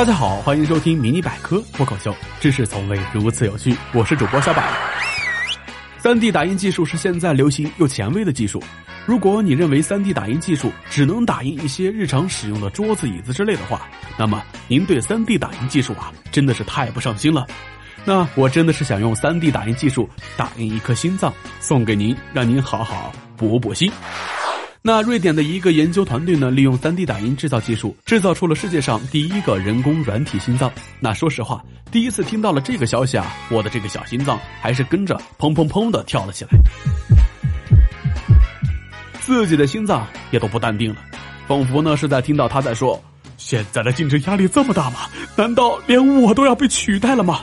[0.00, 3.76] 大家好，欢迎收听迷你百科脱口秀，知识从未如此有趣。
[3.92, 4.66] 我是主播小百。
[5.98, 8.62] 三 D 打印技术是现在流行又前卫的技术。
[9.04, 13.82] 如果你认为三 D 打印技术只能打印一些日常使用的桌子、椅子之类的话，
[14.16, 17.46] 那么您对三 D 打印技术啊真的是太不上心了。
[18.06, 21.30] 那我真的是想用三 D 打印技术打印一颗心脏
[21.60, 23.92] 送给您，让您好好补补心。
[24.82, 30.72] 那瑞典的一个研究团队呢，利用 3D 打印制造技术，制造出了世界上第一个人工软体心脏。
[30.98, 36.50] 那说实话，第一次听到了这个消息啊，我的这个小心脏还是跟着砰砰砰的跳了起来。
[39.20, 40.96] 自己的心脏也都不淡定了，
[41.46, 42.98] 仿佛呢是在听到他在说
[43.36, 45.00] ：“现在的竞争压力这么大吗？
[45.36, 47.40] 难道连我都要被取代了吗？”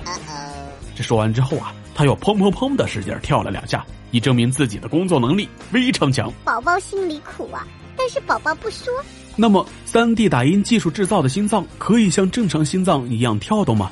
[0.96, 3.86] 这说完之后啊，他又砰砰砰的使劲跳了两下。
[4.12, 6.32] 以证明自己的工作能力非常强。
[6.44, 7.66] 宝宝心里苦啊，
[7.96, 8.94] 但是宝宝不说。
[9.36, 13.92] 那么三 D 打印技术制造的心脏可以像正常心脏一样跳动吗？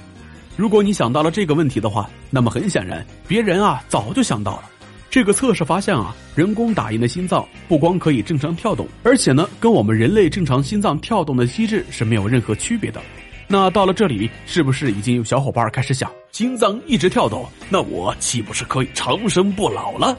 [0.57, 4.63] 如果你想到了这个问题的话，那么很显然，别人啊早就想到了。
[5.09, 13.01] 这个测试发现啊，人工打印的心脏不光可以正常跳动，而且呢，跟我们人类正常心脏跳动的机制是没有任何区别的。
[13.48, 20.18] 那到了这里，是不是已经有小伙伴开始想，心脏一直跳动，那我岂不是可以长生不老了？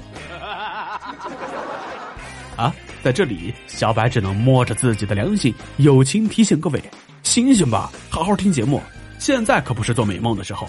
[2.56, 6.82] 啊，在这里，小白只能摸着自己的良心，友情提醒各位：
[7.22, 8.80] 醒醒吧，好好听节目。
[9.18, 10.68] 现在可不是做美梦的时候。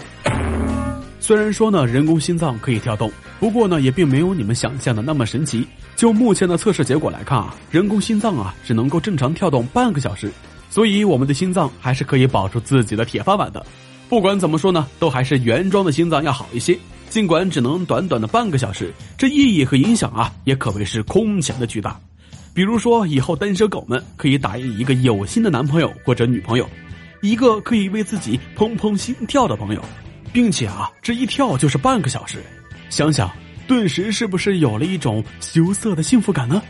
[1.20, 5.66] 虽然说呢，人工心脏可以跳动，不过呢，也并没有你们想象的那么神奇。
[5.94, 10.32] 就目前的测试结果来看啊，人工心脏啊，只能够正常跳动半个小时。
[10.70, 13.64] 所以，我们的心脏还是可以保住自己的铁饭碗的。
[14.08, 16.78] 不管怎么说呢，都还是原装的心脏要好一些。
[17.10, 21.98] 尽管只能短短的半个小时，这意义和影响啊，也可谓是空前的巨大。
[22.52, 26.68] 比如说，以后单身狗们可以打印一个有心的男朋友或者女朋友，
[27.22, 29.82] 一个可以为自己砰砰心跳的朋友，
[30.32, 32.38] 并且啊，这一跳就是半个小时。
[32.90, 33.30] 想想，
[33.66, 36.62] 顿时是不是有了一种羞涩的幸福感呢？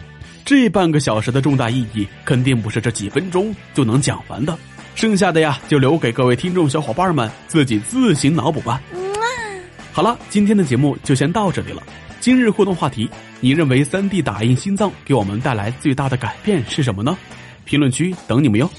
[0.49, 4.57] 这半个小时的重大意义，肯定不是这几分钟就能讲完的。
[4.95, 8.81] 剩下的呀，就留给各位听众小伙伴们自己自行脑补吧。
[9.93, 11.83] 好了，今天的节目就先到这里了。
[12.19, 13.11] 今日互动话题：
[13.41, 17.15] 你认为 3D 打印心脏给我们带来最大的改变是什么呢？
[17.67, 18.71] 评论区等你们哟。